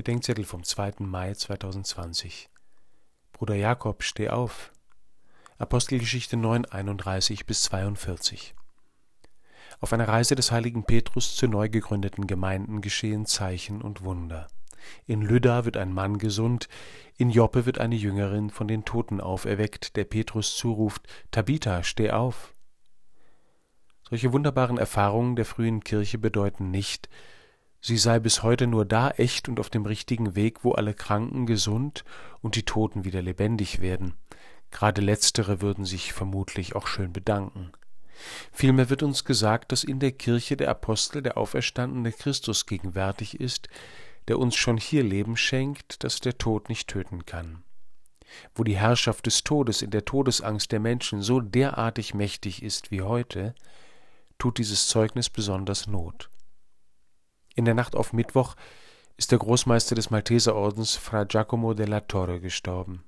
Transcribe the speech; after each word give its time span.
Bedenkzettel 0.00 0.46
vom 0.46 0.64
2. 0.64 0.92
Mai 1.00 1.34
2020. 1.34 2.48
Bruder 3.32 3.54
Jakob, 3.54 4.02
steh 4.02 4.30
auf. 4.30 4.72
Apostelgeschichte 5.58 6.38
9, 6.38 6.64
31 6.64 7.44
bis 7.44 7.64
42. 7.64 8.54
Auf 9.78 9.92
einer 9.92 10.08
Reise 10.08 10.36
des 10.36 10.52
heiligen 10.52 10.84
Petrus 10.84 11.36
zu 11.36 11.48
neu 11.48 11.68
gegründeten 11.68 12.26
Gemeinden 12.26 12.80
geschehen 12.80 13.26
Zeichen 13.26 13.82
und 13.82 14.02
Wunder. 14.02 14.48
In 15.04 15.20
Lydda 15.20 15.66
wird 15.66 15.76
ein 15.76 15.92
Mann 15.92 16.16
gesund, 16.16 16.70
in 17.18 17.28
Joppe 17.28 17.66
wird 17.66 17.78
eine 17.78 17.96
Jüngerin 17.96 18.48
von 18.48 18.68
den 18.68 18.86
Toten 18.86 19.20
auferweckt, 19.20 19.96
der 19.96 20.04
Petrus 20.04 20.56
zuruft, 20.56 21.06
Tabitha, 21.30 21.82
steh 21.82 22.10
auf. 22.10 22.54
Solche 24.08 24.32
wunderbaren 24.32 24.78
Erfahrungen 24.78 25.36
der 25.36 25.44
frühen 25.44 25.84
Kirche 25.84 26.16
bedeuten 26.16 26.70
nicht, 26.70 27.10
sie 27.80 27.98
sei 27.98 28.18
bis 28.18 28.42
heute 28.42 28.66
nur 28.66 28.84
da 28.84 29.10
echt 29.10 29.48
und 29.48 29.60
auf 29.60 29.70
dem 29.70 29.86
richtigen 29.86 30.34
Weg, 30.36 30.64
wo 30.64 30.72
alle 30.72 30.94
Kranken 30.94 31.46
gesund 31.46 32.04
und 32.40 32.56
die 32.56 32.64
Toten 32.64 33.04
wieder 33.04 33.22
lebendig 33.22 33.80
werden. 33.80 34.14
Gerade 34.70 35.00
letztere 35.00 35.60
würden 35.60 35.84
sich 35.84 36.12
vermutlich 36.12 36.76
auch 36.76 36.86
schön 36.86 37.12
bedanken. 37.12 37.72
Vielmehr 38.52 38.90
wird 38.90 39.02
uns 39.02 39.24
gesagt, 39.24 39.72
dass 39.72 39.84
in 39.84 39.98
der 39.98 40.12
Kirche 40.12 40.56
der 40.56 40.68
Apostel 40.68 41.22
der 41.22 41.36
auferstandene 41.38 42.12
Christus 42.12 42.66
gegenwärtig 42.66 43.40
ist, 43.40 43.68
der 44.28 44.38
uns 44.38 44.56
schon 44.56 44.76
hier 44.76 45.02
Leben 45.02 45.36
schenkt, 45.36 46.04
das 46.04 46.20
der 46.20 46.38
Tod 46.38 46.68
nicht 46.68 46.88
töten 46.88 47.24
kann. 47.26 47.62
Wo 48.54 48.62
die 48.62 48.76
Herrschaft 48.76 49.26
des 49.26 49.42
Todes 49.42 49.82
in 49.82 49.90
der 49.90 50.04
Todesangst 50.04 50.70
der 50.70 50.80
Menschen 50.80 51.22
so 51.22 51.40
derartig 51.40 52.14
mächtig 52.14 52.62
ist 52.62 52.90
wie 52.90 53.02
heute, 53.02 53.54
tut 54.38 54.58
dieses 54.58 54.86
Zeugnis 54.86 55.28
besonders 55.28 55.86
Not. 55.86 56.29
In 57.60 57.66
der 57.66 57.74
Nacht 57.74 57.94
auf 57.94 58.14
Mittwoch 58.14 58.56
ist 59.18 59.32
der 59.32 59.38
Großmeister 59.38 59.94
des 59.94 60.08
Malteserordens 60.08 60.96
Fra 60.96 61.24
Giacomo 61.24 61.74
della 61.74 62.00
Torre 62.00 62.40
gestorben. 62.40 63.04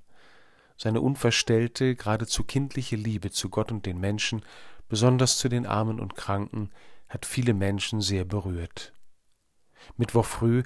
Seine 0.77 1.01
unverstellte, 1.01 1.95
geradezu 1.95 2.45
kindliche 2.45 2.97
Liebe 2.97 3.31
zu 3.31 3.49
Gott 3.49 3.73
und 3.73 3.87
den 3.87 3.99
Menschen, 3.99 4.45
besonders 4.91 5.39
zu 5.39 5.49
den 5.49 5.65
Armen 5.65 5.99
und 5.99 6.17
Kranken, 6.17 6.71
hat 7.09 7.25
viele 7.25 7.55
Menschen 7.55 8.03
sehr 8.03 8.27
berührt. 8.27 8.93
Mittwoch 9.97 10.27
früh 10.27 10.65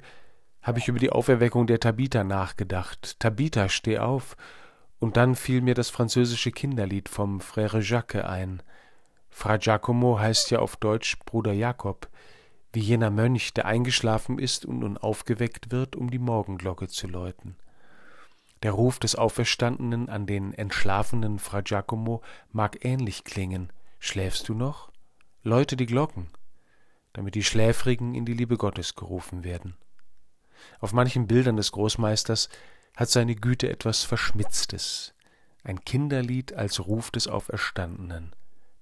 habe 0.61 0.79
ich 0.79 0.89
über 0.89 0.99
die 0.99 1.13
Auferweckung 1.13 1.65
der 1.65 1.79
Tabitha 1.79 2.25
nachgedacht. 2.25 3.17
Tabitha, 3.21 3.69
steh 3.69 3.99
auf! 3.99 4.35
Und 4.99 5.15
dann 5.15 5.33
fiel 5.33 5.61
mir 5.61 5.75
das 5.75 5.89
französische 5.89 6.51
Kinderlied 6.51 7.07
vom 7.07 7.39
Frère 7.39 7.79
Jacques 7.79 8.25
ein. 8.25 8.61
Fra 9.29 9.55
Giacomo 9.55 10.19
heißt 10.19 10.51
ja 10.51 10.59
auf 10.59 10.75
Deutsch 10.75 11.17
Bruder 11.19 11.53
Jakob 11.53 12.09
wie 12.77 12.81
jener 12.81 13.09
Mönch, 13.09 13.55
der 13.55 13.65
eingeschlafen 13.65 14.37
ist 14.37 14.63
und 14.63 14.81
nun 14.81 14.99
aufgeweckt 14.99 15.71
wird, 15.71 15.95
um 15.95 16.11
die 16.11 16.19
Morgenglocke 16.19 16.87
zu 16.87 17.07
läuten. 17.07 17.55
Der 18.61 18.71
Ruf 18.71 18.99
des 18.99 19.15
Auferstandenen 19.15 20.09
an 20.09 20.27
den 20.27 20.53
entschlafenen 20.53 21.39
Fra 21.39 21.61
Giacomo 21.61 22.21
mag 22.51 22.85
ähnlich 22.85 23.23
klingen. 23.23 23.73
Schläfst 23.97 24.47
du 24.47 24.53
noch? 24.53 24.91
Läute 25.41 25.75
die 25.75 25.87
Glocken, 25.87 26.27
damit 27.13 27.33
die 27.33 27.43
Schläfrigen 27.43 28.13
in 28.13 28.25
die 28.25 28.35
Liebe 28.35 28.57
Gottes 28.57 28.93
gerufen 28.93 29.43
werden. 29.43 29.75
Auf 30.79 30.93
manchen 30.93 31.25
Bildern 31.25 31.57
des 31.57 31.71
Großmeisters 31.71 32.47
hat 32.95 33.09
seine 33.09 33.33
Güte 33.33 33.71
etwas 33.71 34.03
Verschmitztes, 34.03 35.15
ein 35.63 35.83
Kinderlied 35.83 36.53
als 36.53 36.85
Ruf 36.85 37.09
des 37.09 37.27
Auferstandenen. 37.27 38.35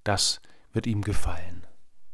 Das 0.03 0.41
wird 0.73 0.85
ihm 0.85 1.01
gefallen. 1.01 1.65